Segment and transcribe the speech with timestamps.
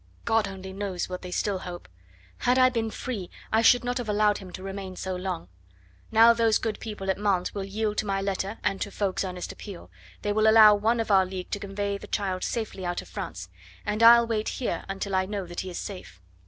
[0.25, 1.87] God only knows what they still hope;
[2.39, 5.47] had I been free I should not have allowed him to remain so long;
[6.11, 9.51] now those good people at Mantes will yield to my letter and to Ffoulkes' earnest
[9.51, 9.91] appeal
[10.23, 13.47] they will allow one of our League to convey the child safely out of France,
[13.85, 16.19] and I'll wait here until I know that he is safe.